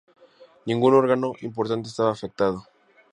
Ningún 0.65 0.95
órgano 0.95 1.33
importante 1.43 1.87
estaba 1.87 2.09
afectado. 2.09 2.65